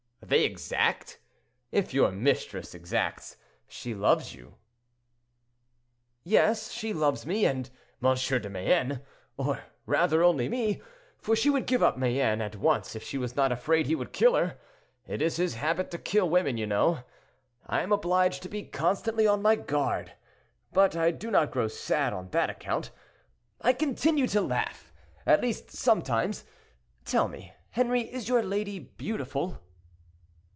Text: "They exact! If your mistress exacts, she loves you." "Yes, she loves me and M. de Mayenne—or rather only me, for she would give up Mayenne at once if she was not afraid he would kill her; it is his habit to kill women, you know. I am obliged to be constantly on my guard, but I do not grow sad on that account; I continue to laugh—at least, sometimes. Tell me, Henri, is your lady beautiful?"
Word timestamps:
"They 0.23 0.45
exact! 0.45 1.19
If 1.73 1.93
your 1.93 2.09
mistress 2.09 2.73
exacts, 2.73 3.35
she 3.67 3.93
loves 3.93 4.33
you." 4.33 4.55
"Yes, 6.23 6.71
she 6.71 6.93
loves 6.93 7.25
me 7.25 7.43
and 7.45 7.69
M. 8.01 8.15
de 8.15 8.49
Mayenne—or 8.49 9.59
rather 9.85 10.23
only 10.23 10.47
me, 10.47 10.81
for 11.17 11.35
she 11.35 11.49
would 11.49 11.65
give 11.65 11.83
up 11.83 11.97
Mayenne 11.97 12.39
at 12.39 12.55
once 12.55 12.95
if 12.95 13.03
she 13.03 13.17
was 13.17 13.35
not 13.35 13.51
afraid 13.51 13.87
he 13.87 13.95
would 13.95 14.13
kill 14.13 14.35
her; 14.35 14.57
it 15.05 15.21
is 15.21 15.35
his 15.35 15.55
habit 15.55 15.91
to 15.91 15.97
kill 15.97 16.29
women, 16.29 16.55
you 16.55 16.67
know. 16.67 16.99
I 17.65 17.81
am 17.81 17.91
obliged 17.91 18.41
to 18.43 18.47
be 18.49 18.63
constantly 18.63 19.27
on 19.27 19.41
my 19.41 19.57
guard, 19.57 20.13
but 20.71 20.95
I 20.95 21.11
do 21.11 21.29
not 21.29 21.51
grow 21.51 21.67
sad 21.67 22.13
on 22.13 22.29
that 22.29 22.49
account; 22.49 22.91
I 23.59 23.73
continue 23.73 24.27
to 24.27 24.39
laugh—at 24.39 25.41
least, 25.41 25.71
sometimes. 25.71 26.45
Tell 27.03 27.27
me, 27.27 27.53
Henri, 27.71 28.01
is 28.03 28.29
your 28.29 28.41
lady 28.43 28.79
beautiful?" 28.79 29.61